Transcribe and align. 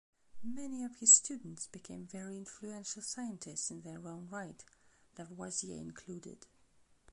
Many 0.41 0.83
of 0.83 0.95
his 0.95 1.13
students 1.13 1.67
became 1.67 2.07
very 2.07 2.35
influential 2.35 3.03
scientists 3.03 3.69
in 3.69 3.83
their 3.83 4.07
own 4.07 4.29
right, 4.29 4.65
Lavoisier 5.15 5.75
included. 5.77 6.47